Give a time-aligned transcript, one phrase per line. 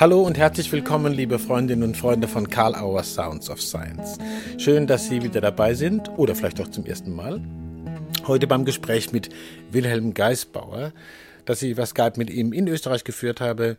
[0.00, 4.16] Hallo und herzlich willkommen, liebe Freundinnen und Freunde von Karl Auer Sounds of Science.
[4.56, 7.40] Schön, dass Sie wieder dabei sind oder vielleicht auch zum ersten Mal.
[8.28, 9.30] Heute beim Gespräch mit
[9.72, 10.92] Wilhelm Geisbauer,
[11.46, 13.76] das ich über Skype mit ihm in Österreich geführt habe,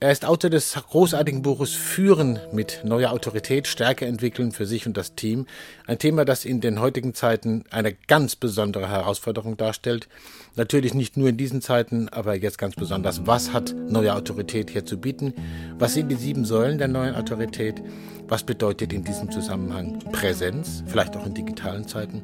[0.00, 4.96] er ist Autor des großartigen Buches Führen mit neuer Autorität, Stärke entwickeln für sich und
[4.96, 5.46] das Team.
[5.86, 10.08] Ein Thema, das in den heutigen Zeiten eine ganz besondere Herausforderung darstellt.
[10.56, 13.26] Natürlich nicht nur in diesen Zeiten, aber jetzt ganz besonders.
[13.26, 15.32] Was hat neue Autorität hier zu bieten?
[15.78, 17.82] Was sind die sieben Säulen der neuen Autorität?
[18.28, 20.82] Was bedeutet in diesem Zusammenhang Präsenz?
[20.86, 22.22] Vielleicht auch in digitalen Zeiten.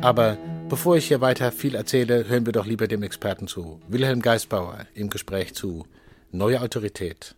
[0.00, 3.80] Aber bevor ich hier weiter viel erzähle, hören wir doch lieber dem Experten zu.
[3.88, 5.84] Wilhelm Geisbauer im Gespräch zu
[6.36, 7.36] Neue Autorität.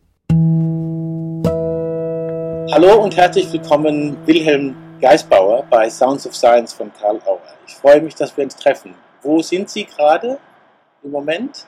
[2.72, 7.42] Hallo und herzlich willkommen, Wilhelm Geisbauer bei Sounds of Science von Karl Auer.
[7.66, 8.94] Ich freue mich, dass wir uns treffen.
[9.20, 10.38] Wo sind Sie gerade
[11.02, 11.66] im Moment?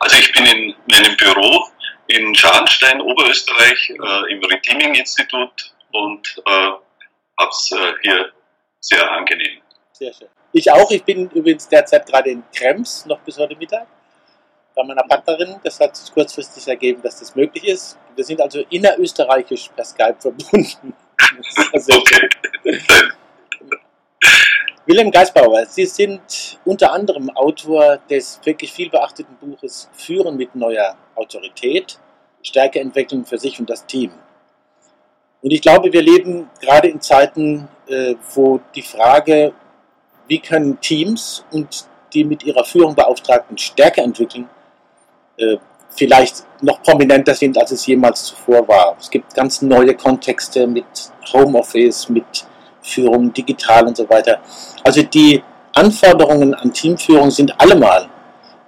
[0.00, 1.68] Also ich bin in meinem Büro
[2.08, 8.32] in Scharnstein, Oberösterreich, äh, im Reteaming-Institut und äh, habe es äh, hier
[8.80, 9.60] sehr angenehm.
[9.92, 10.26] Sehr schön.
[10.50, 10.90] Ich auch.
[10.90, 13.86] Ich bin übrigens derzeit gerade in Krems, noch bis heute Mittag
[14.78, 15.56] bei meiner Partnerin.
[15.64, 17.98] Das hat sich kurzfristig ergeben, dass das möglich ist.
[18.14, 20.94] Wir sind also innerösterreichisch per Skype verbunden.
[21.72, 22.28] okay.
[24.86, 30.96] Wilhelm Geisbauer, Sie sind unter anderem Autor des wirklich viel beachteten Buches Führen mit neuer
[31.14, 31.98] Autorität,
[32.42, 34.12] Stärke entwickeln für sich und das Team.
[35.42, 39.52] Und ich glaube, wir leben gerade in Zeiten, äh, wo die Frage,
[40.26, 44.48] wie können Teams und die mit ihrer Führung Beauftragten Stärke entwickeln,
[45.38, 45.56] äh,
[45.90, 48.96] vielleicht noch prominenter sind, als es jemals zuvor war.
[48.98, 50.84] Es gibt ganz neue Kontexte mit
[51.32, 52.46] Homeoffice, mit
[52.82, 54.38] Führung digital und so weiter.
[54.84, 55.42] Also die
[55.74, 58.08] Anforderungen an Teamführung sind allemal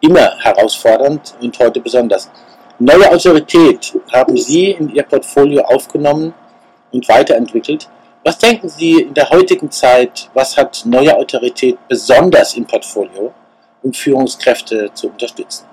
[0.00, 2.30] immer herausfordernd und heute besonders.
[2.78, 6.32] Neue Autorität haben Sie in Ihr Portfolio aufgenommen
[6.92, 7.88] und weiterentwickelt.
[8.24, 13.32] Was denken Sie in der heutigen Zeit, was hat neue Autorität besonders im Portfolio,
[13.82, 15.69] um Führungskräfte zu unterstützen?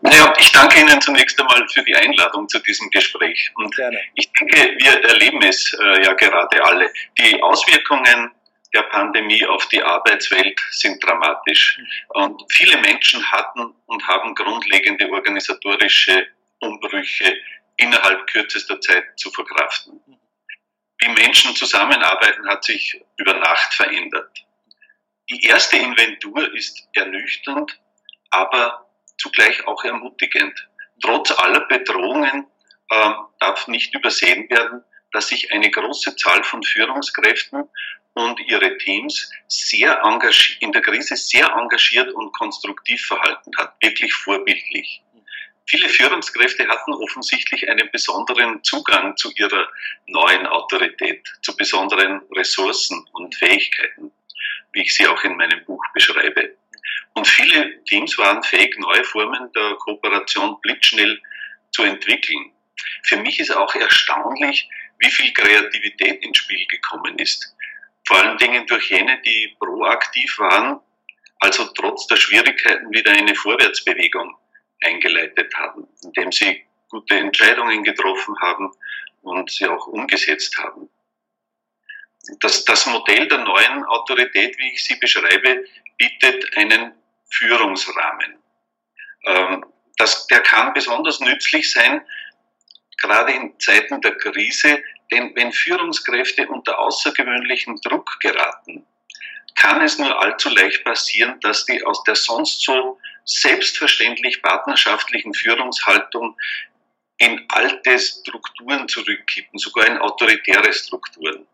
[0.00, 3.50] Naja, ich danke Ihnen zunächst einmal für die Einladung zu diesem Gespräch.
[3.54, 4.00] Und Gerne.
[4.14, 6.92] ich denke, wir erleben es äh, ja gerade alle.
[7.18, 8.32] Die Auswirkungen
[8.74, 11.78] der Pandemie auf die Arbeitswelt sind dramatisch.
[12.08, 16.26] Und viele Menschen hatten und haben grundlegende organisatorische
[16.60, 17.38] Umbrüche
[17.76, 20.00] innerhalb kürzester Zeit zu verkraften.
[20.98, 24.44] Wie Menschen zusammenarbeiten, hat sich über Nacht verändert.
[25.30, 27.80] Die erste Inventur ist ernüchternd,
[28.30, 28.81] aber
[29.22, 30.54] zugleich auch ermutigend.
[31.00, 32.46] Trotz aller Bedrohungen
[32.90, 37.68] äh, darf nicht übersehen werden, dass sich eine große Zahl von Führungskräften
[38.14, 40.02] und ihre Teams sehr
[40.60, 45.02] in der Krise sehr engagiert und konstruktiv verhalten hat, wirklich vorbildlich.
[45.66, 49.68] Viele Führungskräfte hatten offensichtlich einen besonderen Zugang zu ihrer
[50.06, 54.12] neuen Autorität, zu besonderen Ressourcen und Fähigkeiten,
[54.72, 56.56] wie ich sie auch in meinem Buch beschreibe.
[57.14, 61.20] Und viele Teams waren fähig, neue Formen der Kooperation blitzschnell
[61.70, 62.52] zu entwickeln.
[63.04, 67.54] Für mich ist auch erstaunlich, wie viel Kreativität ins Spiel gekommen ist.
[68.06, 70.80] Vor allen Dingen durch jene, die proaktiv waren,
[71.40, 74.34] also trotz der Schwierigkeiten wieder eine Vorwärtsbewegung
[74.80, 78.70] eingeleitet haben, indem sie gute Entscheidungen getroffen haben
[79.22, 80.88] und sie auch umgesetzt haben.
[82.40, 85.64] Das, das Modell der neuen Autorität, wie ich sie beschreibe,
[85.98, 86.92] bietet einen
[87.30, 88.38] Führungsrahmen.
[89.24, 89.64] Ähm,
[89.96, 92.02] das, der kann besonders nützlich sein,
[93.00, 98.86] gerade in Zeiten der Krise, denn wenn Führungskräfte unter außergewöhnlichen Druck geraten,
[99.54, 106.36] kann es nur allzu leicht passieren, dass die aus der sonst so selbstverständlich partnerschaftlichen Führungshaltung
[107.18, 111.46] in alte Strukturen zurückkippen, sogar in autoritäre Strukturen.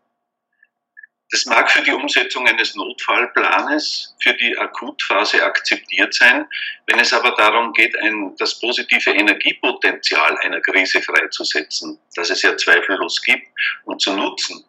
[1.31, 6.47] Das mag für die Umsetzung eines Notfallplanes für die Akutphase akzeptiert sein.
[6.87, 12.57] Wenn es aber darum geht, ein, das positive Energiepotenzial einer Krise freizusetzen, das es ja
[12.57, 13.47] zweifellos gibt,
[13.85, 14.65] und zu nutzen,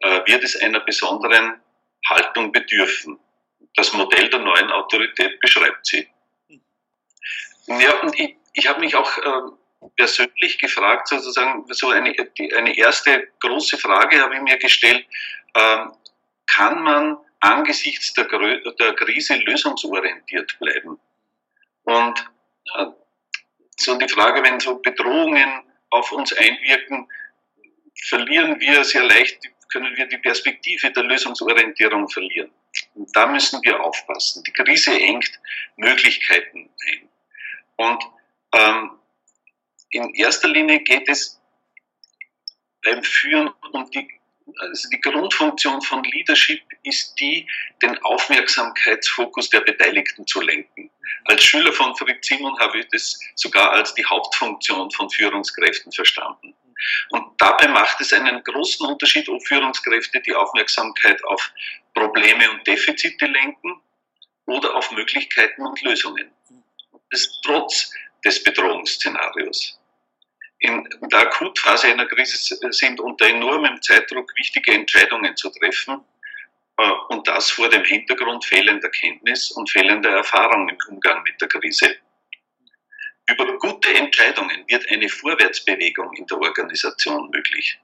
[0.00, 1.60] äh, wird es einer besonderen
[2.08, 3.18] Haltung bedürfen.
[3.76, 6.08] Das Modell der neuen Autorität beschreibt sie.
[7.66, 12.14] Ja, und ich, ich habe mich auch äh, persönlich gefragt, sozusagen, so eine,
[12.56, 15.06] eine erste große Frage habe ich mir gestellt,
[15.54, 15.92] ähm,
[16.54, 20.98] kann man angesichts der, der Krise lösungsorientiert bleiben.
[21.84, 22.30] Und
[22.76, 22.86] äh,
[23.76, 27.08] so die Frage, wenn so Bedrohungen auf uns einwirken,
[28.04, 29.38] verlieren wir sehr leicht,
[29.70, 32.50] können wir die Perspektive der Lösungsorientierung verlieren.
[32.94, 34.42] Und da müssen wir aufpassen.
[34.44, 35.40] Die Krise engt
[35.76, 37.08] Möglichkeiten ein.
[37.76, 38.04] Und
[38.52, 38.90] ähm,
[39.90, 41.40] in erster Linie geht es
[42.82, 44.19] beim Führen um die,
[44.58, 47.46] also die Grundfunktion von Leadership ist die,
[47.82, 50.90] den Aufmerksamkeitsfokus der Beteiligten zu lenken.
[51.24, 56.54] Als Schüler von Fritz Simon habe ich das sogar als die Hauptfunktion von Führungskräften verstanden.
[57.10, 61.52] Und dabei macht es einen großen Unterschied, ob Führungskräfte die Aufmerksamkeit auf
[61.94, 63.80] Probleme und Defizite lenken
[64.46, 66.30] oder auf Möglichkeiten und Lösungen.
[67.10, 67.92] Das trotz
[68.24, 69.79] des Bedrohungsszenarios.
[70.60, 76.04] In der Akutphase einer Krise sind unter enormem Zeitdruck wichtige Entscheidungen zu treffen
[76.76, 81.48] äh, und das vor dem Hintergrund fehlender Kenntnis und fehlender Erfahrung im Umgang mit der
[81.48, 81.96] Krise.
[83.26, 87.78] Über gute Entscheidungen wird eine Vorwärtsbewegung in der Organisation möglich.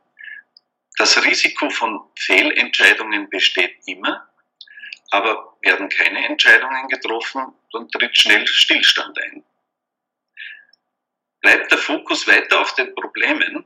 [0.98, 4.28] Das Risiko von Fehlentscheidungen besteht immer,
[5.12, 9.44] aber werden keine Entscheidungen getroffen, dann tritt schnell Stillstand ein.
[11.46, 13.64] Bleibt der Fokus weiter auf den Problemen,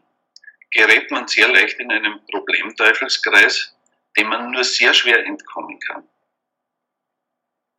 [0.70, 3.74] gerät man sehr leicht in einen Problemteufelskreis,
[4.18, 6.06] dem man nur sehr schwer entkommen kann.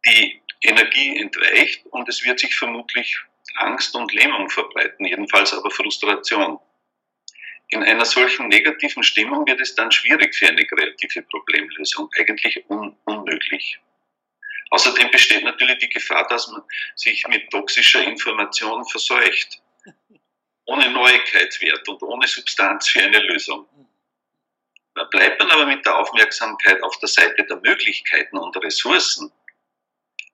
[0.08, 3.16] Die Energie entweicht und es wird sich vermutlich
[3.58, 6.60] Angst und Lähmung verbreiten, jedenfalls aber Frustration.
[7.70, 12.98] In einer solchen negativen Stimmung wird es dann schwierig für eine kreative Problemlösung, eigentlich un
[13.06, 13.80] unmöglich.
[14.72, 16.64] Außerdem besteht natürlich die Gefahr, dass man
[16.96, 19.62] sich mit toxischer Information verseucht,
[20.66, 23.68] ohne Neuigkeitswert und ohne Substanz für eine Lösung.
[24.96, 29.32] Da bleibt man aber mit der Aufmerksamkeit auf der Seite der Möglichkeiten und Ressourcen,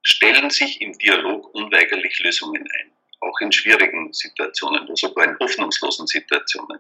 [0.02, 6.08] stellen sich im Dialog unweigerlich Lösungen ein auch in schwierigen Situationen oder sogar in hoffnungslosen
[6.08, 6.80] Situationen.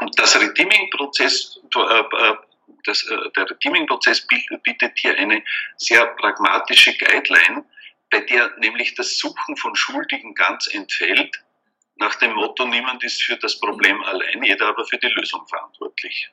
[0.00, 2.36] Und das Redeeming-Prozess, äh, äh,
[2.86, 5.42] äh, der Redeeming-Prozess bietet hier eine
[5.76, 7.64] sehr pragmatische Guideline,
[8.10, 11.42] bei der nämlich das Suchen von Schuldigen ganz entfällt,
[11.96, 16.30] nach dem Motto, niemand ist für das Problem allein, jeder aber für die Lösung verantwortlich.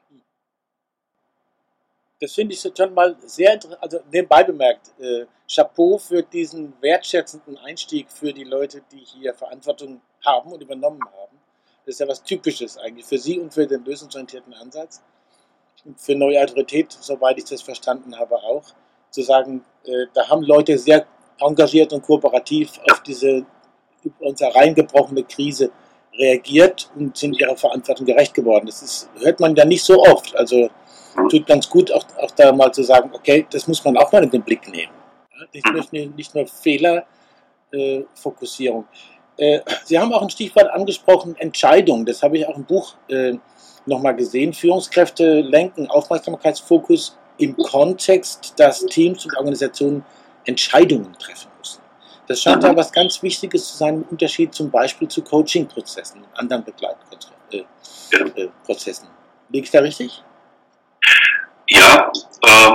[2.19, 7.57] Das finde ich schon mal sehr interessant, also nebenbei bemerkt, äh, Chapeau für diesen wertschätzenden
[7.57, 11.38] Einstieg für die Leute, die hier Verantwortung haben und übernommen haben.
[11.85, 15.03] Das ist ja was Typisches eigentlich für Sie und für den lösungsorientierten Ansatz.
[15.85, 18.65] Und für neue Autorität, soweit ich das verstanden habe, auch.
[19.12, 21.06] Zu sagen, äh, da haben Leute sehr
[21.39, 23.45] engagiert und kooperativ auf diese
[24.04, 25.72] über uns hereingebrochene Krise
[26.18, 28.66] reagiert und sind ihrer Verantwortung gerecht geworden.
[28.66, 30.36] Das ist, hört man ja nicht so oft.
[30.36, 30.69] Also
[31.30, 34.24] tut ganz gut, auch, auch da mal zu sagen, okay, das muss man auch mal
[34.24, 34.92] in den Blick nehmen.
[35.54, 38.86] Nicht, nicht nur Fehlerfokussierung.
[39.38, 42.06] Äh, äh, Sie haben auch ein Stichwort angesprochen, Entscheidung.
[42.06, 43.34] Das habe ich auch im Buch äh,
[43.86, 44.54] nochmal gesehen.
[44.54, 50.04] Führungskräfte lenken Aufmerksamkeitsfokus im Kontext, dass Teams und Organisationen
[50.47, 51.81] Entscheidungen treffen müssen.
[52.27, 56.39] Das scheint da was ganz Wichtiges zu sein im Unterschied zum Beispiel zu Coaching-Prozessen und
[56.39, 57.33] anderen Begleitprozessen.
[57.51, 58.49] Äh, äh,
[59.49, 60.23] Liege ich da richtig?
[61.69, 62.11] Ja,
[62.44, 62.71] äh,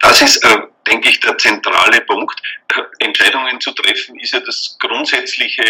[0.00, 2.40] das ist, äh, denke ich, der zentrale Punkt.
[2.98, 5.64] Entscheidungen zu treffen ist ja das grundsätzliche,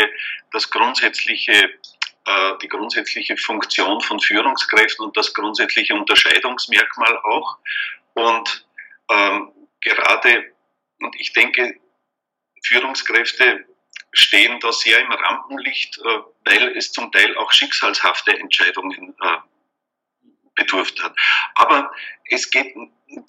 [0.52, 7.58] das grundsätzliche, äh, die grundsätzliche Funktion von Führungskräften und das grundsätzliche Unterscheidungsmerkmal auch.
[8.14, 8.66] Und
[9.10, 10.55] ähm, gerade,
[11.00, 11.78] und ich denke,
[12.64, 13.66] Führungskräfte
[14.12, 19.36] stehen da sehr im Rampenlicht, äh, weil es zum Teil auch schicksalshafte Entscheidungen äh,
[20.54, 21.14] bedurft hat.
[21.54, 21.92] Aber
[22.30, 22.74] es geht,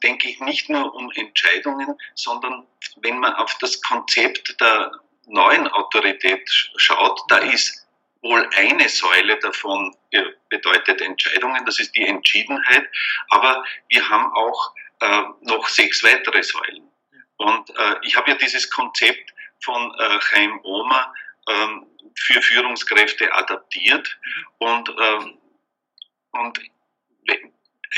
[0.03, 2.65] denke ich, nicht nur um Entscheidungen, sondern
[3.01, 4.91] wenn man auf das Konzept der
[5.25, 7.85] neuen Autorität schaut, da ist
[8.21, 9.95] wohl eine Säule davon
[10.49, 12.89] bedeutet Entscheidungen, das ist die Entschiedenheit,
[13.29, 16.86] aber wir haben auch äh, noch sechs weitere Säulen.
[17.37, 21.13] Und äh, ich habe ja dieses Konzept von äh, Chaim Omer
[21.49, 24.19] ähm, für Führungskräfte adaptiert
[24.57, 25.37] und, ähm,
[26.31, 26.59] und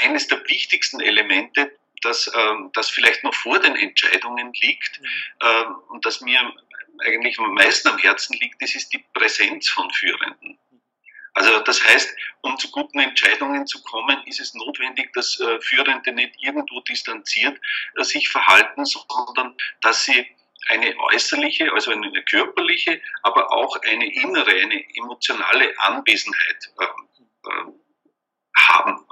[0.01, 5.07] eines der wichtigsten Elemente, das, ähm, das vielleicht noch vor den Entscheidungen liegt mhm.
[5.41, 6.39] ähm, und das mir
[6.99, 10.57] eigentlich am meisten am Herzen liegt, das ist die Präsenz von Führenden.
[11.33, 16.11] Also das heißt, um zu guten Entscheidungen zu kommen, ist es notwendig, dass äh, Führende
[16.11, 17.59] nicht irgendwo distanziert
[17.97, 20.27] äh, sich verhalten, sondern dass sie
[20.67, 26.83] eine äußerliche, also eine körperliche, aber auch eine innere, eine emotionale Anwesenheit äh,
[27.49, 27.71] äh,
[28.57, 29.05] haben.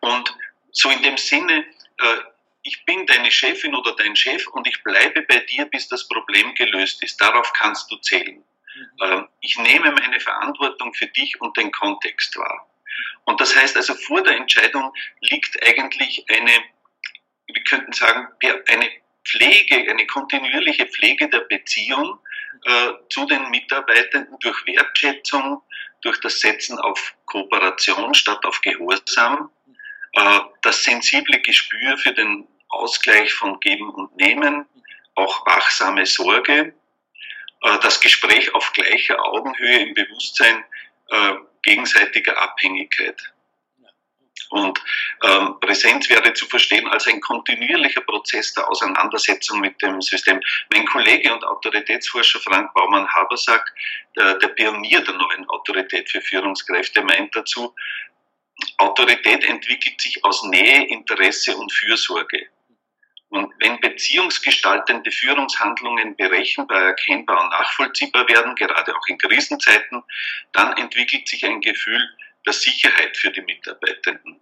[0.00, 0.36] Und
[0.72, 1.64] so in dem Sinne,
[1.98, 2.16] äh,
[2.62, 6.54] ich bin deine Chefin oder dein Chef und ich bleibe bei dir, bis das Problem
[6.54, 7.20] gelöst ist.
[7.20, 8.44] Darauf kannst du zählen.
[8.74, 9.28] Mhm.
[9.40, 12.70] Ich nehme meine Verantwortung für dich und den Kontext wahr.
[13.24, 16.52] Und das heißt also, vor der Entscheidung liegt eigentlich eine,
[17.46, 18.28] wir könnten sagen,
[18.68, 18.88] eine
[19.24, 22.18] Pflege, eine kontinuierliche Pflege der Beziehung
[22.64, 25.62] äh, zu den Mitarbeitenden durch Wertschätzung,
[26.02, 29.50] durch das Setzen auf Kooperation statt auf Gehorsam,
[30.14, 34.66] äh, das sensible Gespür für den Ausgleich von Geben und Nehmen,
[35.14, 36.74] auch wachsame Sorge,
[37.62, 40.64] äh, das Gespräch auf gleicher Augenhöhe im Bewusstsein
[41.08, 43.32] äh, gegenseitiger Abhängigkeit.
[44.50, 44.82] Und
[45.22, 50.40] ähm, Präsenz wäre zu verstehen als ein kontinuierlicher Prozess der Auseinandersetzung mit dem System.
[50.72, 53.72] Mein Kollege und Autoritätsforscher Frank Baumann-Habersack,
[54.16, 57.72] der, der Pionier der neuen Autorität für Führungskräfte, meint dazu,
[58.78, 62.48] Autorität entwickelt sich aus Nähe, Interesse und Fürsorge.
[63.30, 70.02] Und wenn beziehungsgestaltende Führungshandlungen berechenbar, erkennbar und nachvollziehbar werden, gerade auch in Krisenzeiten,
[70.52, 72.02] dann entwickelt sich ein Gefühl
[72.44, 74.40] der Sicherheit für die Mitarbeitenden.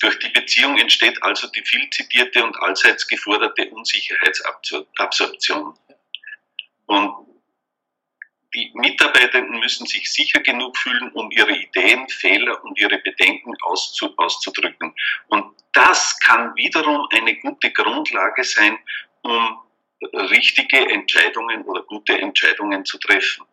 [0.00, 5.78] Durch die Beziehung entsteht also die viel zitierte und allseits geforderte Unsicherheitsabsorption.
[6.86, 7.31] Und
[8.54, 14.94] die Mitarbeitenden müssen sich sicher genug fühlen, um ihre Ideen, Fehler und ihre Bedenken auszudrücken.
[15.28, 18.78] Und das kann wiederum eine gute Grundlage sein,
[19.22, 19.58] um
[20.12, 23.46] richtige Entscheidungen oder gute Entscheidungen zu treffen.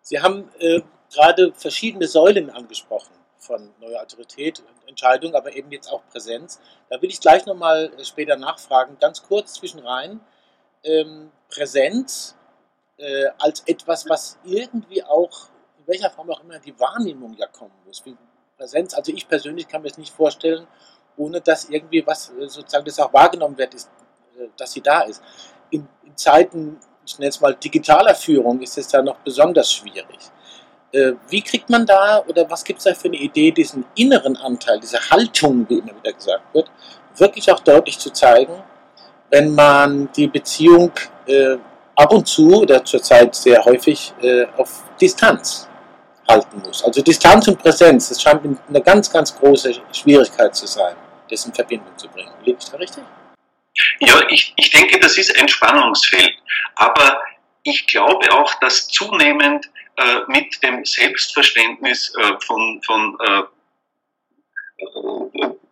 [0.00, 0.80] Sie haben äh,
[1.12, 6.60] gerade verschiedene Säulen angesprochen von neuer Autorität und Entscheidung, aber eben jetzt auch Präsenz.
[6.88, 10.20] Da will ich gleich nochmal äh, später nachfragen, ganz kurz zwischenrein.
[10.84, 12.36] Ähm, Präsenz
[13.02, 17.72] äh, als etwas, was irgendwie auch, in welcher Form auch immer, die Wahrnehmung ja kommen
[17.84, 18.04] muss.
[18.04, 18.16] Wie
[18.56, 20.66] Präsenz, also ich persönlich kann mir das nicht vorstellen,
[21.16, 23.90] ohne dass irgendwie was äh, sozusagen das auch wahrgenommen wird, ist,
[24.38, 25.22] äh, dass sie da ist.
[25.70, 30.30] In, in Zeiten, ich nenne es mal digitaler Führung, ist es ja noch besonders schwierig.
[30.92, 34.36] Äh, wie kriegt man da oder was gibt es da für eine Idee, diesen inneren
[34.36, 36.70] Anteil, diese Haltung, wie immer wieder gesagt wird,
[37.16, 38.62] wirklich auch deutlich zu zeigen,
[39.30, 40.92] wenn man die Beziehung
[41.26, 41.56] äh,
[41.96, 45.68] ab und zu oder zurzeit sehr häufig äh, auf Distanz
[46.28, 46.82] halten muss.
[46.84, 50.96] Also Distanz und Präsenz, das scheint eine ganz, ganz große Schwierigkeit zu sein,
[51.28, 52.32] das in Verbindung zu bringen.
[52.44, 53.04] Liege ich da richtig?
[54.00, 56.34] Ja, ich, ich denke, das ist ein Spannungsfeld.
[56.76, 57.20] Aber
[57.62, 63.42] ich glaube auch, dass zunehmend äh, mit dem Selbstverständnis äh, von, von, äh,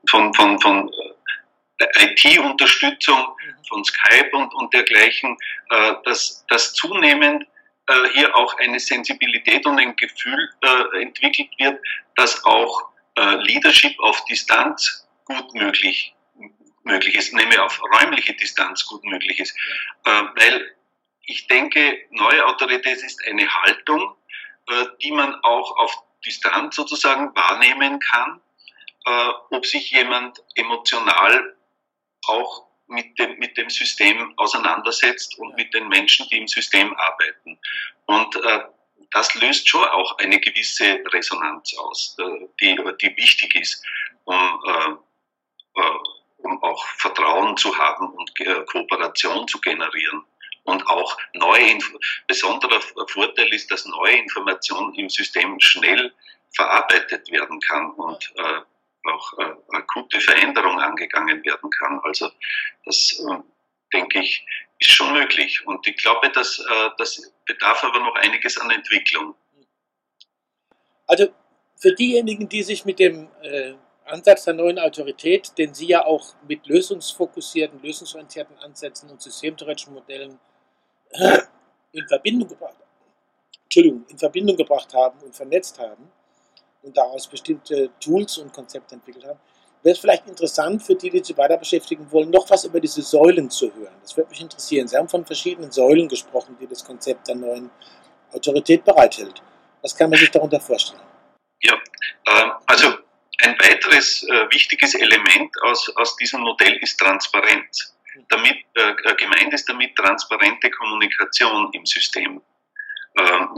[0.08, 0.90] von, von, von
[2.00, 3.39] IT-Unterstützung mhm.
[3.70, 5.38] Von Skype und, und dergleichen,
[5.70, 7.46] äh, dass, dass zunehmend
[7.86, 11.80] äh, hier auch eine Sensibilität und ein Gefühl äh, entwickelt wird,
[12.16, 16.14] dass auch äh, Leadership auf Distanz gut möglich,
[16.84, 19.56] möglich ist, nämlich auf räumliche Distanz gut möglich ist.
[20.04, 20.76] Äh, weil
[21.22, 24.14] ich denke, neue Autorität ist eine Haltung,
[24.68, 28.40] äh, die man auch auf Distanz sozusagen wahrnehmen kann,
[29.48, 31.56] ob sich jemand emotional
[32.26, 37.58] auch mit dem, mit dem System auseinandersetzt und mit den Menschen, die im System arbeiten.
[38.06, 38.60] Und äh,
[39.12, 43.84] das löst schon auch eine gewisse Resonanz aus, äh, die, die wichtig ist,
[44.24, 45.98] um, äh, äh,
[46.38, 50.24] um auch Vertrauen zu haben und äh, Kooperation zu generieren.
[50.64, 51.78] Und auch neue,
[52.26, 56.12] besonderer Vorteil ist, dass neue Informationen im System schnell
[56.54, 58.60] verarbeitet werden kann und äh,
[59.06, 62.00] auch äh, akute Veränderung angegangen werden kann.
[62.02, 62.30] Also
[62.84, 63.38] das äh,
[63.92, 64.44] denke ich,
[64.78, 65.66] ist schon möglich.
[65.66, 69.34] Und ich glaube, dass äh, das bedarf aber noch einiges an Entwicklung.
[71.06, 71.28] Also
[71.76, 76.34] für diejenigen, die sich mit dem äh, Ansatz der neuen Autorität, den Sie ja auch
[76.46, 80.38] mit lösungsfokussierten, lösungsorientierten Ansätzen und systemtheoretischen Modellen
[81.12, 81.38] äh,
[81.92, 82.76] in Verbindung gebracht,
[83.64, 86.10] Entschuldigung, in Verbindung gebracht haben und vernetzt haben,
[86.82, 89.38] und daraus bestimmte Tools und Konzepte entwickelt haben,
[89.82, 93.02] wäre es vielleicht interessant für die, die sich weiter beschäftigen wollen, noch was über diese
[93.02, 93.94] Säulen zu hören.
[94.02, 94.88] Das würde mich interessieren.
[94.88, 97.70] Sie haben von verschiedenen Säulen gesprochen, die das Konzept der neuen
[98.32, 99.42] Autorität bereithält.
[99.82, 101.00] Was kann man sich darunter vorstellen?
[101.62, 101.74] Ja,
[102.26, 102.94] äh, also
[103.42, 107.96] ein weiteres äh, wichtiges Element aus, aus diesem Modell ist Transparenz.
[108.28, 112.42] Damit, äh, gemeint ist damit transparente Kommunikation im System.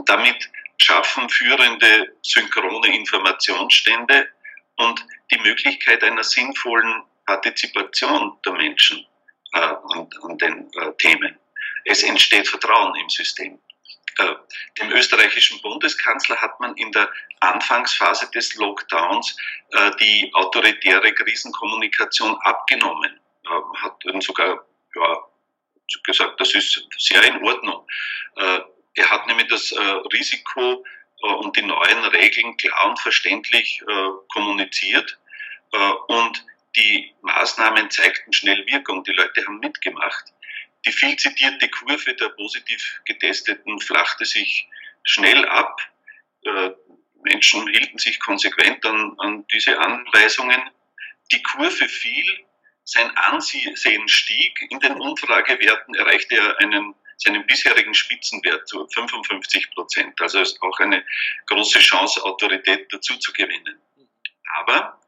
[0.06, 0.50] Damit
[0.82, 4.28] schaffen führende synchrone Informationsstände
[4.76, 9.06] und die Möglichkeit einer sinnvollen Partizipation der Menschen
[9.52, 11.38] äh, an, an, den äh, Themen.
[11.84, 13.58] Es entsteht Vertrauen im System.
[14.18, 14.34] Äh,
[14.80, 17.08] dem österreichischen Bundeskanzler hat man in der
[17.40, 19.36] Anfangsphase des Lockdowns
[19.70, 23.20] äh, die autoritäre Krisenkommunikation abgenommen.
[23.82, 25.18] hat sogar ja,
[26.04, 27.86] gesagt, das ist sehr in Ordnung.
[28.94, 29.80] Er hat nämlich das äh,
[30.12, 30.84] Risiko
[31.22, 35.18] äh, und die neuen Regeln klar und verständlich äh, kommuniziert
[36.08, 36.44] und
[36.76, 39.04] die Maßnahmen zeigten schnell Wirkung.
[39.04, 40.26] Die Leute haben mitgemacht.
[40.84, 44.68] die viel zitierte Kurve der positiv Getesteten flachte sich
[45.02, 45.80] schnell ab.
[47.24, 50.60] Menschen hielten sich konsequent an, an diese Anweisungen.
[51.32, 52.44] Die Kurve fiel,
[52.84, 54.66] sein Ansehen stieg.
[54.70, 60.20] In den Umfragewerten erreichte er einen, seinen bisherigen Spitzenwert zu 55 Prozent.
[60.20, 61.04] Also ist auch eine
[61.46, 63.80] große Chance, Autorität dazu zu gewinnen.
[64.54, 65.00] Aber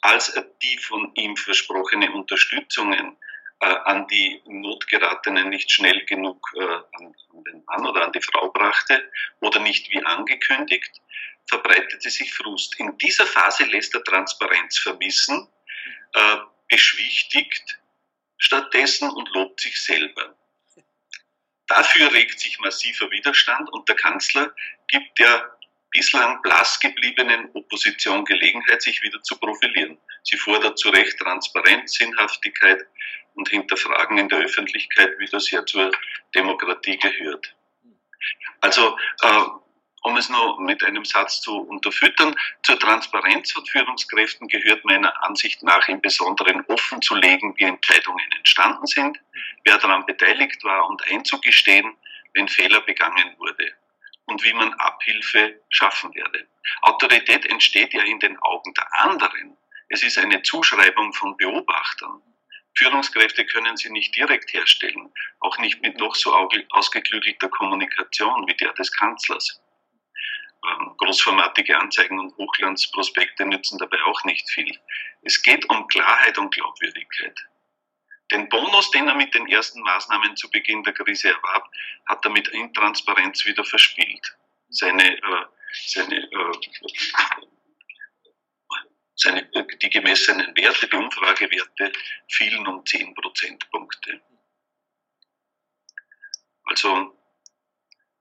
[0.00, 3.16] als er die von ihm versprochene Unterstützungen
[3.60, 8.22] äh, an die Notgeratenen nicht schnell genug äh, an, an den Mann oder an die
[8.22, 9.10] Frau brachte
[9.40, 11.00] oder nicht wie angekündigt,
[11.46, 12.78] verbreitete sich Frust.
[12.78, 15.48] In dieser Phase lässt er Transparenz vermissen,
[16.14, 16.36] äh,
[16.68, 17.78] beschwichtigt
[18.36, 20.37] stattdessen und lobt sich selber.
[21.68, 24.54] Dafür regt sich massiver Widerstand und der Kanzler
[24.88, 25.58] gibt der
[25.90, 29.98] bislang blass gebliebenen Opposition Gelegenheit, sich wieder zu profilieren.
[30.22, 32.86] Sie fordert zu Recht Transparenz, Sinnhaftigkeit
[33.34, 35.90] und Hinterfragen in der Öffentlichkeit, wie das ja zur
[36.34, 37.54] Demokratie gehört.
[38.60, 39.42] Also äh,
[40.08, 45.62] um es nur mit einem Satz zu unterfüttern, zur Transparenz von Führungskräften gehört meiner Ansicht
[45.62, 49.20] nach im Besonderen offen zu legen, wie Entscheidungen entstanden sind,
[49.64, 51.94] wer daran beteiligt war und einzugestehen,
[52.32, 53.70] wenn Fehler begangen wurde
[54.24, 56.46] und wie man Abhilfe schaffen werde.
[56.80, 59.58] Autorität entsteht ja in den Augen der anderen.
[59.90, 62.22] Es ist eine Zuschreibung von Beobachtern.
[62.78, 66.34] Führungskräfte können sie nicht direkt herstellen, auch nicht mit noch so
[66.70, 69.60] ausgeklügelter Kommunikation wie der des Kanzlers.
[70.68, 74.78] Ähm, großformatige Anzeigen und Hochglanzprospekte nützen dabei auch nicht viel.
[75.22, 77.38] Es geht um Klarheit und Glaubwürdigkeit.
[78.30, 81.70] Den Bonus, den er mit den ersten Maßnahmen zu Beginn der Krise erwarb,
[82.06, 84.36] hat er mit Intransparenz wieder verspielt.
[84.68, 85.44] Seine, äh,
[85.86, 86.52] seine, äh,
[89.14, 91.92] seine, die gemessenen Werte, die Umfragewerte
[92.28, 94.20] fielen um 10 Prozentpunkte.
[96.64, 97.17] Also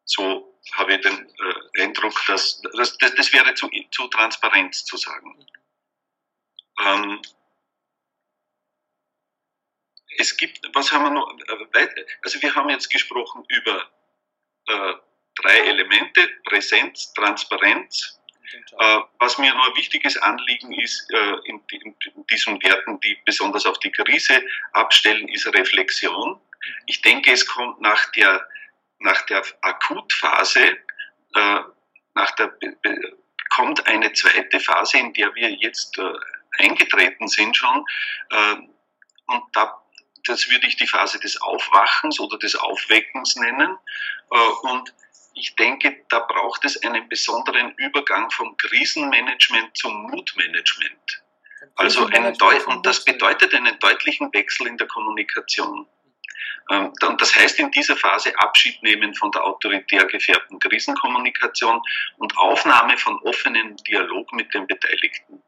[0.08, 1.30] so habe ich den
[1.76, 5.46] äh, Eindruck, dass das, das, das wäre zu, zu Transparenz zu sagen.
[6.84, 7.22] Ähm,
[10.17, 11.30] es gibt, was haben wir noch,
[11.74, 11.88] äh,
[12.24, 13.89] also wir haben jetzt gesprochen über
[14.67, 14.93] äh,
[15.36, 18.20] drei Elemente, Präsenz, Transparenz.
[18.80, 21.96] Äh, was mir noch ein wichtiges Anliegen ist, äh, in, in,
[22.30, 24.41] diesen Werten, die besonders auf die Krise
[24.72, 26.32] abstellen, ist Reflexion.
[26.32, 26.39] Mhm.
[26.86, 28.48] Ich denke, es kommt nach der
[28.99, 30.77] nach der Akutphase,
[31.36, 31.60] äh,
[32.15, 32.53] nach der,
[33.49, 36.13] kommt eine zweite Phase, in der wir jetzt äh,
[36.60, 37.86] eingetreten sind schon.
[38.29, 38.55] Äh,
[39.27, 39.81] und da,
[40.25, 43.77] das würde ich die Phase des Aufwachens oder des Aufweckens nennen.
[44.31, 44.93] Äh, und
[45.33, 51.23] ich denke, da braucht es einen besonderen Übergang vom Krisenmanagement zum Mutmanagement.
[51.75, 55.88] Also ein und das bedeutet einen deutlichen Wechsel in der Kommunikation.
[56.70, 61.82] Ähm, das heißt in dieser Phase Abschied nehmen von der autoritär gefärbten Krisenkommunikation
[62.17, 65.41] und Aufnahme von offenen Dialog mit den Beteiligten.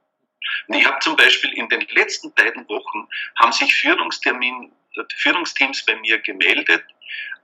[0.67, 3.07] Und ich habe zum Beispiel in den letzten beiden Wochen
[3.39, 4.71] haben sich Führungstermin,
[5.17, 6.83] Führungsteams bei mir gemeldet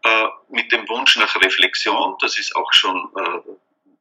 [0.03, 2.15] äh, mit dem Wunsch nach Reflexion.
[2.19, 3.39] Das ist auch schon, äh,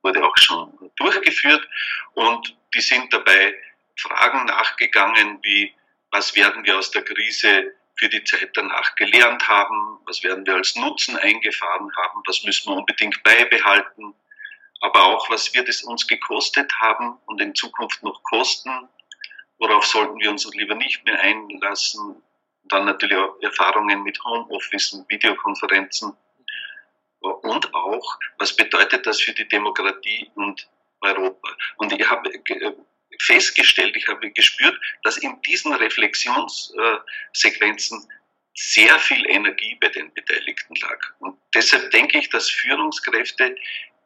[0.03, 1.67] wurde auch schon durchgeführt
[2.15, 3.55] und die sind dabei
[3.97, 5.73] Fragen nachgegangen wie,
[6.11, 10.55] was werden wir aus der Krise für die Zeit danach gelernt haben, was werden wir
[10.55, 14.15] als Nutzen eingefahren haben, was müssen wir unbedingt beibehalten,
[14.81, 18.89] aber auch, was wird es uns gekostet haben und in Zukunft noch kosten,
[19.59, 22.23] worauf sollten wir uns lieber nicht mehr einlassen,
[22.65, 26.17] dann natürlich auch Erfahrungen mit Homeoffice und Videokonferenzen.
[27.21, 30.69] Und auch, was bedeutet das für die Demokratie und
[31.01, 31.57] Europa.
[31.77, 32.31] Und ich habe
[33.21, 38.09] festgestellt, ich habe gespürt, dass in diesen Reflexionssequenzen
[38.55, 40.99] sehr viel Energie bei den Beteiligten lag.
[41.19, 43.57] Und deshalb denke ich, dass Führungskräfte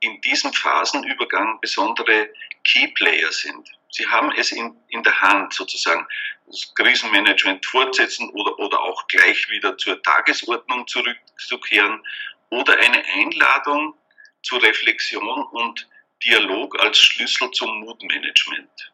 [0.01, 2.31] in diesem Phasenübergang besondere
[2.65, 3.69] Keyplayer sind.
[3.91, 6.07] Sie haben es in, in der Hand, sozusagen
[6.47, 12.03] das Krisenmanagement fortsetzen oder, oder auch gleich wieder zur Tagesordnung zurückzukehren
[12.51, 13.95] oder eine Einladung
[14.43, 15.89] zur Reflexion und
[16.25, 18.93] Dialog als Schlüssel zum Mutmanagement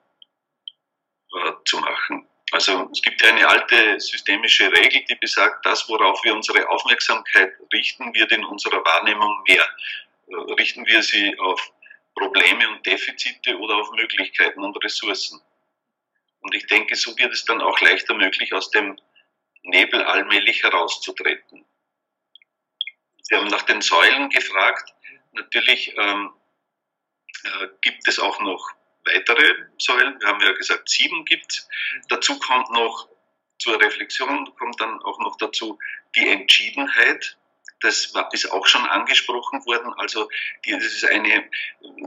[1.64, 2.27] zu machen.
[2.51, 7.53] Also es gibt ja eine alte systemische Regel, die besagt, das, worauf wir unsere Aufmerksamkeit
[7.73, 9.66] richten, wird in unserer Wahrnehmung mehr.
[10.29, 11.73] Äh, richten wir sie auf
[12.14, 15.40] Probleme und Defizite oder auf Möglichkeiten und Ressourcen.
[16.42, 18.97] Und ich denke, so wird es dann auch leichter möglich, aus dem
[19.62, 21.64] Nebel allmählich herauszutreten.
[23.23, 24.94] Sie haben nach den Säulen gefragt.
[25.33, 26.31] Natürlich ähm,
[27.42, 28.70] äh, gibt es auch noch
[29.04, 30.20] weitere Säulen.
[30.20, 31.66] Wir haben ja gesagt, sieben gibt
[32.08, 33.08] Dazu kommt noch
[33.58, 35.78] zur Reflexion kommt dann auch noch dazu
[36.16, 37.36] die Entschiedenheit.
[37.80, 39.92] Das ist auch schon angesprochen worden.
[39.94, 40.28] Also
[40.64, 41.48] die, das ist eine,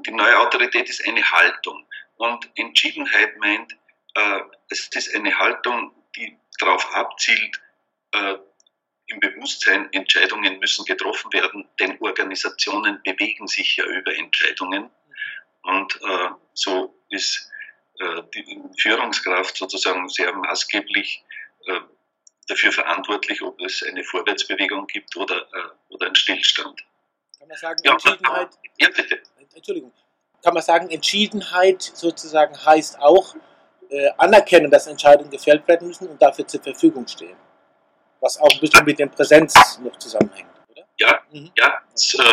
[0.05, 1.87] die neue Autorität ist eine Haltung.
[2.17, 3.73] Und Entschiedenheit meint,
[4.15, 7.61] äh, es ist eine Haltung, die darauf abzielt,
[8.11, 8.35] äh,
[9.07, 14.89] im Bewusstsein, Entscheidungen müssen getroffen werden, denn Organisationen bewegen sich ja über Entscheidungen.
[15.67, 17.49] Und äh, so ist
[17.99, 21.23] äh, die Führungskraft sozusagen sehr maßgeblich
[21.65, 21.79] äh,
[22.47, 26.85] dafür verantwortlich, ob es eine Vorwärtsbewegung gibt oder, äh, oder einen Stillstand.
[27.37, 28.49] Kann man sagen, ja, Entschiedenheit.
[28.77, 29.21] Ja, bitte.
[29.53, 29.91] Entschuldigung.
[30.41, 33.35] Kann man sagen, Entschiedenheit sozusagen heißt auch
[33.89, 37.35] äh, anerkennen, dass Entscheidungen gefällt werden müssen und dafür zur Verfügung stehen.
[38.21, 40.56] Was auch ein bisschen mit der Präsenz noch zusammenhängt.
[40.99, 41.51] Ja, mhm.
[41.55, 42.23] ja das, äh,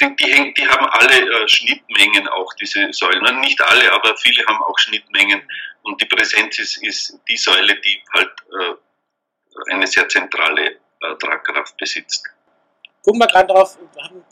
[0.00, 3.40] die, die, die, haben alle äh, Schnittmengen auch, diese Säulen.
[3.40, 5.42] Nicht alle, aber viele haben auch Schnittmengen.
[5.82, 10.76] Und die Präsenz ist, ist die Säule, die halt äh, eine sehr zentrale
[11.18, 12.28] Tragkraft besitzt.
[13.02, 14.22] Gucken wir gerade drauf, haben,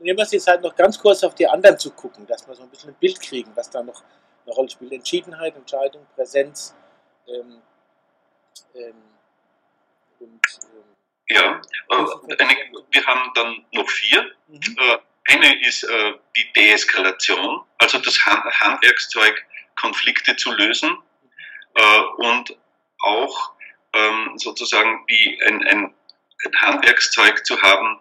[0.00, 2.54] nehmen wir es jetzt halt noch ganz kurz auf die anderen zu gucken, dass wir
[2.54, 4.02] so ein bisschen ein Bild kriegen, was da noch
[4.44, 4.92] eine Rolle spielt.
[4.92, 6.74] Entschiedenheit, Entscheidung, Präsenz
[7.26, 7.62] ähm,
[8.74, 8.94] ähm,
[10.20, 10.91] und ähm,
[11.28, 12.56] ja, äh, eine,
[12.90, 14.34] wir haben dann noch vier.
[14.48, 14.76] Mhm.
[14.78, 14.98] Äh,
[15.32, 19.44] eine ist äh, die Deeskalation, also das Handwerkszeug,
[19.76, 20.98] Konflikte zu lösen
[22.18, 22.54] und
[23.00, 23.52] auch
[23.94, 25.94] ähm, sozusagen wie ein, ein,
[26.44, 27.98] ein Handwerkszeug zu haben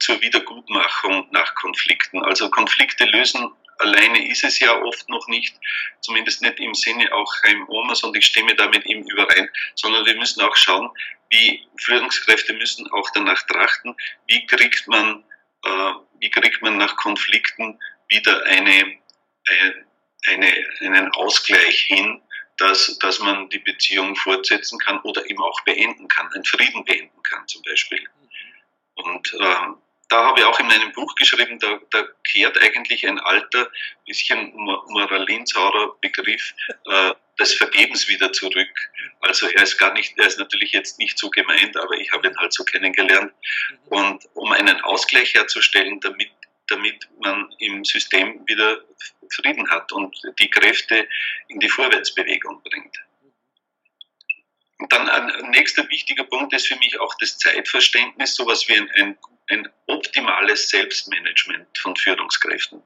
[0.00, 2.22] zur Wiedergutmachung nach Konflikten.
[2.22, 5.54] Also Konflikte lösen alleine ist es ja oft noch nicht,
[6.00, 10.04] zumindest nicht im Sinne auch Chaim Omas und ich stimme da mit ihm überein, sondern
[10.06, 10.90] wir müssen auch schauen,
[11.30, 15.24] wie Führungskräfte müssen auch danach trachten, wie kriegt man,
[15.64, 18.98] äh, wie kriegt man nach Konflikten wieder eine,
[20.28, 22.22] eine, einen Ausgleich hin,
[22.58, 27.22] dass, dass man die Beziehung fortsetzen kann oder eben auch beenden kann, einen Frieden beenden
[27.22, 28.02] kann zum Beispiel.
[28.94, 29.66] Und äh,
[30.08, 33.70] da habe ich auch in meinem Buch geschrieben, da, da kehrt eigentlich ein alter,
[34.06, 36.54] bisschen moralinsaurer Begriff
[36.86, 38.90] äh, des Vergebens wieder zurück.
[39.20, 42.28] Also er ist gar nicht, er ist natürlich jetzt nicht so gemeint, aber ich habe
[42.28, 43.32] ihn halt so kennengelernt.
[43.86, 46.30] Und um einen Ausgleich herzustellen, damit,
[46.68, 48.80] damit man im System wieder
[49.30, 51.08] Frieden hat und die Kräfte
[51.48, 52.96] in die Vorwärtsbewegung bringt.
[54.78, 58.90] Und dann ein nächster wichtiger Punkt ist für mich auch das Zeitverständnis, sowas wie ein,
[58.92, 62.82] ein ein optimales Selbstmanagement von Führungskräften.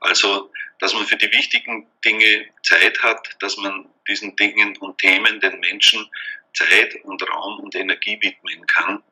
[0.00, 5.40] Also, dass man für die wichtigen Dinge Zeit hat, dass man diesen Dingen und Themen
[5.40, 6.08] den Menschen
[6.54, 9.02] Zeit und Raum und Energie widmen kann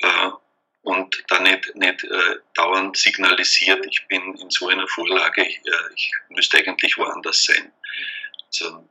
[0.00, 0.30] äh,
[0.82, 5.94] und da nicht, nicht äh, dauernd signalisiert, ich bin in so einer Vorlage, ich, äh,
[5.94, 7.72] ich müsste eigentlich woanders sein.
[8.46, 8.88] Also,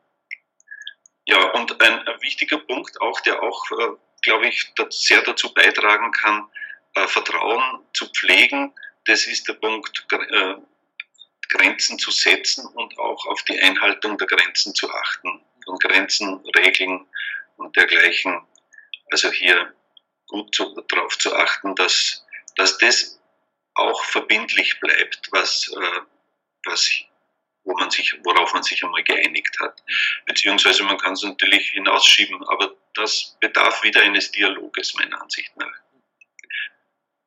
[1.26, 3.90] ja, und ein, ein, wichtiger Punkt auch, der auch, äh,
[4.22, 6.48] glaube ich, sehr dazu beitragen kann,
[6.96, 8.74] äh, Vertrauen zu pflegen,
[9.06, 10.56] das ist der Punkt, äh,
[11.50, 17.06] Grenzen zu setzen und auch auf die Einhaltung der Grenzen zu achten und Grenzen, Regeln
[17.58, 18.42] und dergleichen.
[19.12, 19.74] Also hier
[20.28, 22.26] gut zu, darauf zu achten, dass,
[22.56, 23.22] dass das
[23.76, 26.02] auch verbindlich bleibt, was, äh,
[26.66, 26.90] was,
[27.64, 29.84] wo man sich, worauf man sich einmal geeinigt hat.
[30.26, 35.81] Beziehungsweise man kann es natürlich hinausschieben, aber das bedarf wieder eines Dialoges meiner Ansicht nach.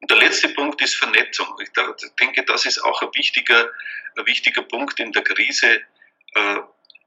[0.04, 1.46] Und der letzte Punkt ist Vernetzung.
[1.62, 1.70] Ich
[2.20, 3.70] denke, das ist auch ein wichtiger,
[4.18, 5.80] ein wichtiger Punkt in der Krise.
[6.34, 6.56] Äh,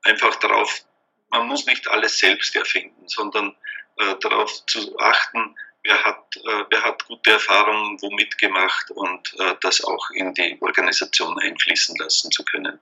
[0.01, 0.83] einfach darauf,
[1.29, 3.55] man muss nicht alles selbst erfinden, sondern
[3.97, 9.53] äh, darauf zu achten, wer hat, äh, wer hat gute Erfahrungen womit gemacht und äh,
[9.61, 12.79] das auch in die Organisation einfließen lassen zu können.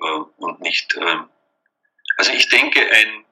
[0.00, 1.18] Äh, und nicht, äh,
[2.16, 3.25] also ich denke, ein,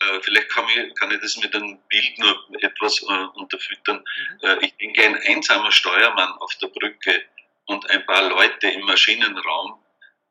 [0.00, 4.04] äh, vielleicht kann ich, kann ich das mit einem Bild nur etwas äh, unterfüttern.
[4.42, 4.48] Mhm.
[4.48, 7.24] Äh, ich denke, ein einsamer Steuermann auf der Brücke
[7.66, 9.80] und ein paar Leute im Maschinenraum,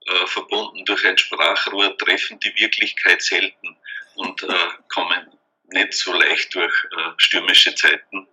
[0.06, 3.78] äh, verbunden durch ein Sprachrohr, treffen die Wirklichkeit selten
[4.16, 5.32] und äh, kommen
[5.68, 6.74] nicht so leicht durch
[7.18, 8.28] stürmische Zeiten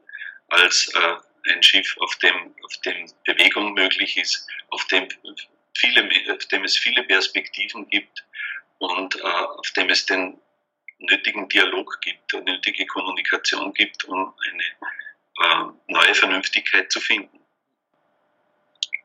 [0.49, 0.93] als
[1.47, 5.09] ein Schiff, auf dem, auf dem Bewegung möglich ist, auf dem,
[5.75, 8.27] viele, auf dem es viele Perspektiven gibt
[8.79, 10.39] und auf dem es den
[11.01, 14.63] nötigen Dialog gibt, eine nötige Kommunikation gibt, um eine
[15.41, 17.41] äh, neue Vernünftigkeit zu finden.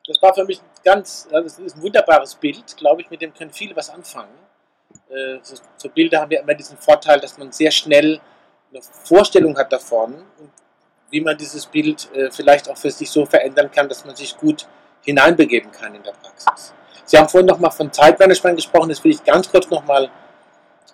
[0.08, 3.34] Das war für mich ein ganz, das ist ein wunderbares Bild, glaube ich, mit dem
[3.34, 4.34] können viele was anfangen.
[5.10, 8.22] Äh, so, so, Bilder haben ja immer diesen Vorteil, dass man sehr schnell
[8.72, 10.52] eine Vorstellung hat davon und
[11.10, 14.36] wie man dieses Bild äh, vielleicht auch für sich so verändern kann, dass man sich
[14.38, 14.68] gut
[15.02, 16.74] hineinbegeben kann in der Praxis.
[17.06, 20.10] Sie haben vorhin nochmal von Zeitmanagement gesprochen, das will ich ganz kurz nochmal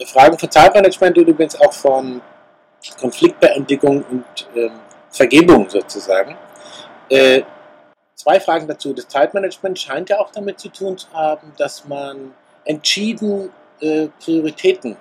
[0.06, 2.22] Fragen von Zeitmanagement und übrigens auch von
[3.00, 4.72] Konfliktbeendigung und ähm,
[5.10, 6.36] Vergebung sozusagen.
[7.10, 7.44] Äh,
[8.16, 8.94] zwei Fragen dazu.
[8.94, 12.34] Das Zeitmanagement scheint ja auch damit zu tun zu haben, dass man
[12.66, 14.96] entschieden äh, Prioritäten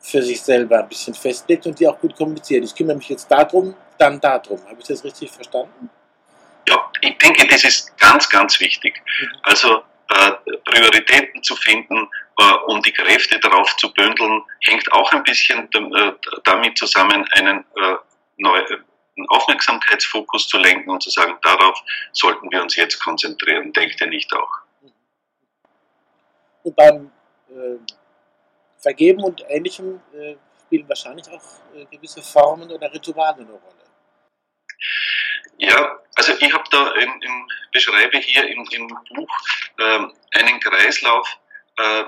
[0.00, 2.64] für sich selber ein bisschen festlegt und die auch gut kommuniziert.
[2.64, 4.60] Ich kümmere mich jetzt darum, dann darum.
[4.66, 5.88] Habe ich das richtig verstanden?
[6.68, 9.02] Ja, ich denke, das ist ganz, ganz wichtig.
[9.20, 9.28] Mhm.
[9.42, 10.32] Also äh,
[10.64, 12.08] Prioritäten zu finden,
[12.66, 16.12] um die Kräfte darauf zu bündeln, hängt auch ein bisschen äh,
[16.44, 17.64] damit zusammen, einen
[18.36, 18.84] neuen
[19.28, 21.80] Aufmerksamkeitsfokus zu lenken und zu sagen, darauf
[22.12, 23.72] sollten wir uns jetzt konzentrieren.
[23.72, 24.58] Denkt ihr nicht auch?
[26.64, 27.12] Und beim
[27.50, 27.76] äh,
[28.78, 31.42] Vergeben und Ähnlichem äh, spielen wahrscheinlich auch
[31.74, 33.84] äh, gewisse Formen oder Rituale eine Rolle.
[35.58, 39.30] Ja, also ich habe da in, in, beschreibe hier im, im Buch
[39.78, 41.38] äh, einen Kreislauf,
[41.78, 42.04] äh,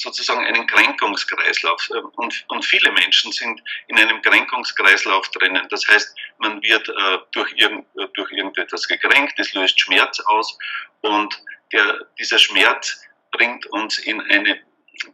[0.00, 1.90] sozusagen einen Kränkungskreislauf.
[1.94, 5.66] Ähm, und, und viele Menschen sind in einem Kränkungskreislauf drinnen.
[5.70, 10.58] Das heißt, man wird äh, durch, irgend, durch irgendetwas gekränkt, es löst Schmerz aus
[11.02, 14.60] und der, dieser Schmerz bringt uns in eine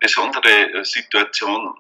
[0.00, 1.78] besondere äh, Situation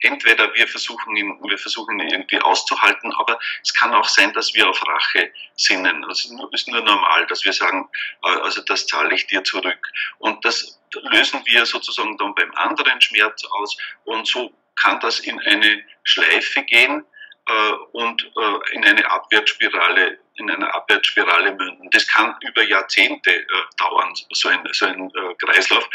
[0.00, 4.54] entweder wir versuchen ihn, wir versuchen ihn irgendwie auszuhalten, aber es kann auch sein, dass
[4.54, 6.02] wir auf Rache sinnen.
[6.08, 7.88] Das ist nur normal, dass wir sagen,
[8.24, 9.86] äh, also das zahle ich dir zurück.
[10.18, 10.80] Und das
[11.10, 16.62] lösen wir sozusagen dann beim anderen Schmerz aus und so kann das in eine Schleife
[16.62, 17.04] gehen,
[17.48, 21.90] äh, und äh, in eine Abwärtsspirale, in eine Abwärtsspirale münden.
[21.90, 23.46] Das kann über Jahrzehnte äh,
[23.76, 25.88] dauern, so ein, so ein Kreislauf.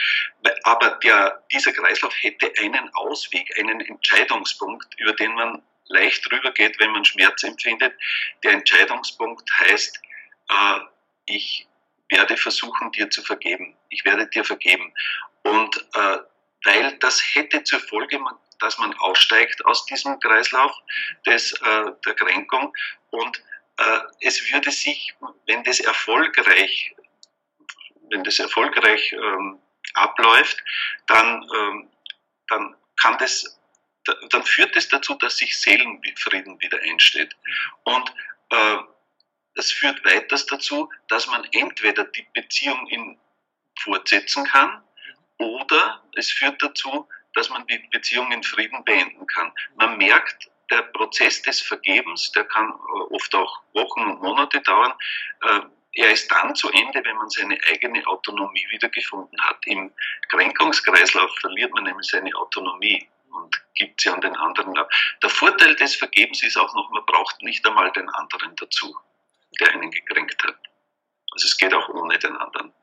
[0.64, 6.80] Aber der, dieser Kreislauf hätte einen Ausweg, einen Entscheidungspunkt, über den man leicht drüber geht,
[6.80, 7.94] wenn man Schmerz empfindet.
[8.44, 10.00] Der Entscheidungspunkt heißt,
[11.26, 11.68] ich
[12.10, 13.76] werde versuchen, dir zu vergeben.
[13.90, 14.94] Ich werde dir vergeben.
[15.44, 15.88] Und
[16.64, 20.72] weil das hätte zur Folge, man dass man aussteigt aus diesem Kreislauf
[21.26, 22.74] des, äh, der Kränkung
[23.12, 23.42] und äh,
[24.22, 25.14] es würde sich,
[25.48, 26.96] wenn das erfolgreich,
[28.10, 29.60] wenn das erfolgreich ähm,
[29.94, 30.58] abläuft,
[31.08, 31.90] dann, ähm,
[32.48, 33.60] dann kann das,
[34.30, 37.36] dann führt es das dazu, dass sich Seelenfrieden wieder einsteht.
[37.84, 38.14] Und
[38.50, 38.78] äh,
[39.56, 43.20] es führt weiters dazu, dass man entweder die Beziehung in,
[43.80, 44.84] fortsetzen kann
[45.38, 49.52] oder es führt dazu, dass man die Beziehung in Frieden beenden kann.
[49.76, 54.94] Man merkt, der Prozess des Vergebens, der kann äh, oft auch Wochen und Monate dauern.
[55.42, 55.60] Äh,
[55.96, 59.58] er ist dann zu Ende, wenn man seine eigene Autonomie wiedergefunden hat.
[59.68, 59.92] Im
[60.30, 64.90] Kränkungskreislauf verliert man nämlich seine Autonomie und gibt sie an den anderen ab.
[65.22, 68.96] Der Vorteil des Vergebens ist auch noch, man braucht nicht einmal den anderen dazu,
[69.60, 70.58] der einen gekränkt hat.
[71.32, 72.74] Also es geht auch ohne den anderen.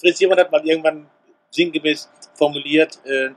[0.00, 1.10] Fritz, jemand hat mal irgendwann
[1.50, 3.30] sinngemäß formuliert, äh,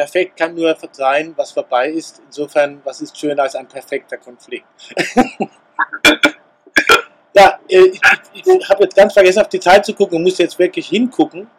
[0.00, 2.22] perfekt kann nur sein, was vorbei ist.
[2.24, 4.64] Insofern, was ist schöner als ein perfekter Konflikt?
[7.34, 8.00] ja, äh, ich,
[8.32, 10.88] ich, ich habe jetzt ganz vergessen, auf die Zeit zu gucken und muss jetzt wirklich
[10.88, 11.50] hingucken.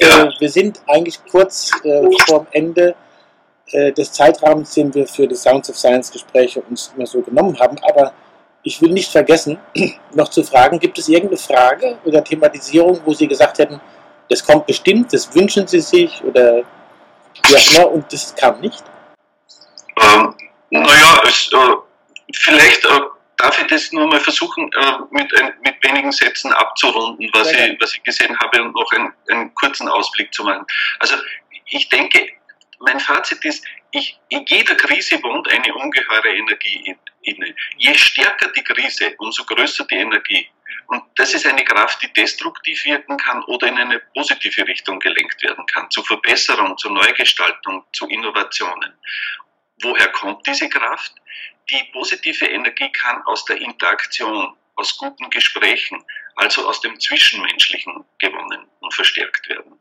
[0.00, 2.96] Äh, wir sind eigentlich kurz äh, vorm Ende
[3.70, 7.56] äh, des Zeitrahmens, den wir für die Sounds of Science Gespräche uns immer so genommen
[7.60, 7.78] haben.
[7.84, 8.14] Aber
[8.64, 9.58] ich will nicht vergessen,
[10.12, 13.80] noch zu fragen, gibt es irgendeine Frage oder Thematisierung, wo Sie gesagt hätten,
[14.28, 16.64] das kommt bestimmt, das wünschen sie sich oder
[17.50, 18.82] immer und das kam nicht?
[20.00, 20.34] Ähm,
[20.70, 21.74] naja, es, äh,
[22.34, 23.00] vielleicht äh,
[23.36, 25.32] darf ich das nur mal versuchen, äh, mit,
[25.64, 29.88] mit wenigen Sätzen abzurunden, was, ich, was ich gesehen habe und noch einen, einen kurzen
[29.88, 30.64] Ausblick zu machen.
[31.00, 31.16] Also
[31.66, 32.32] ich denke,
[32.80, 37.54] mein Fazit ist, ich, in jeder Krise wohnt eine ungeheure Energie inne.
[37.76, 40.48] Je stärker die Krise, umso größer die Energie.
[40.86, 45.42] Und das ist eine Kraft, die destruktiv wirken kann oder in eine positive Richtung gelenkt
[45.42, 48.92] werden kann, zu Verbesserung, zu Neugestaltung, zu Innovationen.
[49.82, 51.14] Woher kommt diese Kraft?
[51.70, 56.04] Die positive Energie kann aus der Interaktion, aus guten Gesprächen,
[56.36, 59.80] also aus dem Zwischenmenschlichen gewonnen und verstärkt werden.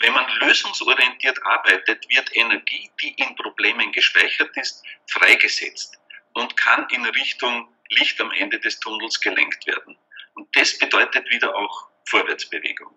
[0.00, 5.98] Wenn man lösungsorientiert arbeitet, wird Energie, die in Problemen gespeichert ist, freigesetzt
[6.34, 9.96] und kann in Richtung Licht am Ende des Tunnels gelenkt werden.
[10.34, 12.94] Und das bedeutet wieder auch Vorwärtsbewegung.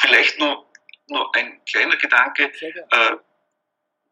[0.00, 0.70] Vielleicht nur,
[1.08, 2.52] nur ein kleiner Gedanke.
[2.62, 3.16] Äh,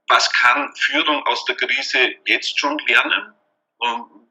[0.08, 3.34] was kann Führung aus der Krise jetzt schon lernen?
[3.78, 4.28] Und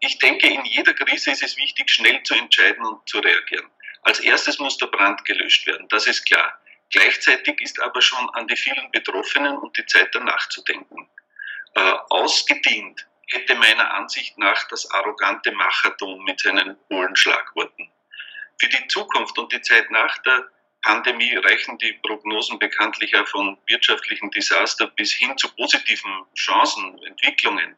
[0.00, 3.70] ich denke, in jeder Krise ist es wichtig, schnell zu entscheiden und zu reagieren.
[4.02, 6.60] Als erstes muss der Brand gelöscht werden, das ist klar.
[6.90, 11.08] Gleichzeitig ist aber schon an die vielen Betroffenen und die Zeit danach zu denken.
[11.74, 17.90] Äh, ausgedient hätte meiner Ansicht nach das arrogante Machertum mit seinen hohlen Schlagworten.
[18.60, 20.48] Für die Zukunft und die Zeit nach der
[20.82, 27.74] Pandemie reichen die Prognosen bekanntlich ja von wirtschaftlichen Desaster bis hin zu positiven Chancen, Entwicklungen.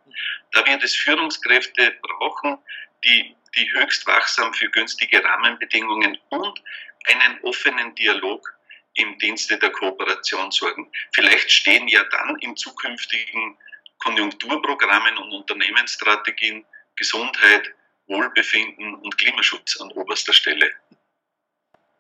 [0.52, 2.58] Da wird es Führungskräfte brauchen,
[3.04, 6.62] die, die höchst wachsam für günstige Rahmenbedingungen und
[7.06, 8.52] einen offenen Dialog
[8.94, 10.90] im Dienste der Kooperation sorgen.
[11.12, 13.56] Vielleicht stehen ja dann in zukünftigen
[13.98, 16.64] Konjunkturprogrammen und Unternehmensstrategien
[16.96, 17.72] Gesundheit,
[18.08, 20.70] Wohlbefinden und Klimaschutz an oberster Stelle.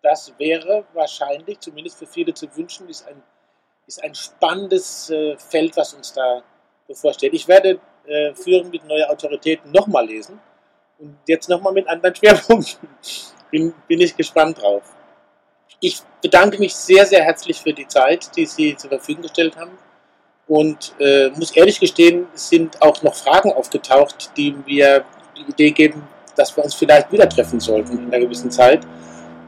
[0.02, 3.22] Das wäre wahrscheinlich, zumindest für viele zu wünschen, ist ein,
[3.86, 6.42] ist ein spannendes äh, Feld, was uns da
[6.86, 7.34] bevorsteht.
[7.34, 10.40] Ich werde äh, Führen mit neuer Autorität nochmal lesen
[10.98, 12.88] und jetzt nochmal mit anderen Schwerpunkten.
[13.50, 14.84] Bin, bin ich gespannt drauf.
[15.80, 19.76] Ich bedanke mich sehr, sehr herzlich für die Zeit, die Sie zur Verfügung gestellt haben.
[20.48, 25.04] Und äh, muss ehrlich gestehen, es sind auch noch Fragen aufgetaucht, die mir
[25.36, 26.02] die Idee geben,
[26.36, 28.80] dass wir uns vielleicht wieder treffen sollten in einer gewissen Zeit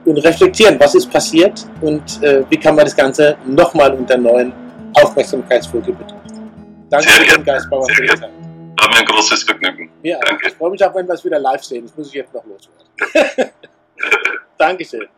[0.04, 4.52] und reflektieren, was ist passiert und äh, wie kann man das Ganze nochmal unter neuen
[4.94, 6.18] Aufmerksamkeitsfolge betrachten.
[6.90, 8.30] Danke für den Geistbauer für die Zeit.
[8.80, 9.90] War mir ein großes Vergnügen.
[10.02, 10.48] Ja, Danke.
[10.48, 11.84] ich freue mich auch, wenn wir es wieder live sehen.
[11.84, 13.52] Das muss ich jetzt noch loswerden.
[14.58, 15.08] Dankeschön.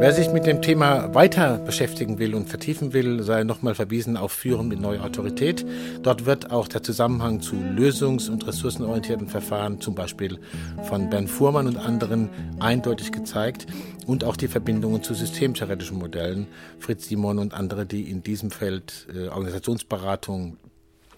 [0.00, 4.32] Wer sich mit dem Thema weiter beschäftigen will und vertiefen will, sei nochmal verwiesen auf
[4.32, 5.66] Führen mit neuer Autorität.
[6.02, 10.38] Dort wird auch der Zusammenhang zu lösungs- und ressourcenorientierten Verfahren, zum Beispiel
[10.84, 13.66] von Bernd Fuhrmann und anderen, eindeutig gezeigt
[14.06, 16.46] und auch die Verbindungen zu systemtheoretischen Modellen.
[16.78, 20.56] Fritz Simon und andere, die in diesem Feld äh, Organisationsberatung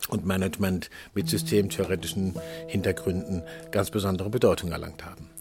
[0.09, 2.35] und Management mit systemtheoretischen
[2.67, 5.32] Hintergründen ganz besondere Bedeutung erlangt haben.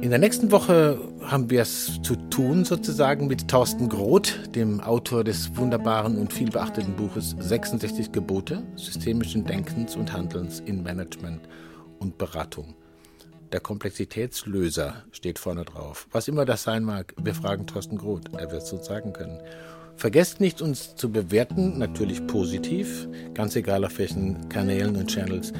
[0.00, 5.24] In der nächsten Woche haben wir es zu tun sozusagen mit Thorsten Groth, dem Autor
[5.24, 11.48] des wunderbaren und vielbeachteten Buches 66 Gebote systemischen Denkens und Handelns in Management
[11.98, 12.76] und Beratung.
[13.50, 16.06] Der Komplexitätslöser steht vorne drauf.
[16.12, 19.40] Was immer das sein mag, wir fragen Thorsten Groth, er wird es uns sagen können.
[19.96, 25.52] Vergesst nicht, uns zu bewerten, natürlich positiv, ganz egal auf welchen Kanälen und Channels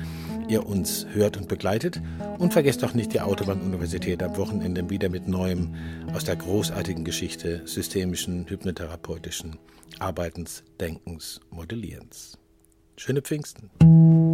[0.49, 2.01] ihr uns hört und begleitet.
[2.39, 5.75] Und vergesst auch nicht die Autobahn-Universität am Wochenende wieder mit Neuem
[6.15, 9.59] aus der großartigen Geschichte systemischen, hypnotherapeutischen
[9.99, 12.39] Arbeitens, Denkens, Modellierens.
[12.97, 14.28] Schöne Pfingsten.